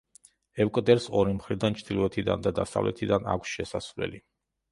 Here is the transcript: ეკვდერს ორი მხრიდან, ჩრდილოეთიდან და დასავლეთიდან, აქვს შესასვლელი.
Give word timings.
ეკვდერს 0.63 1.03
ორი 1.19 1.35
მხრიდან, 1.41 1.77
ჩრდილოეთიდან 1.81 2.47
და 2.47 2.53
დასავლეთიდან, 2.61 3.31
აქვს 3.37 3.55
შესასვლელი. 3.59 4.23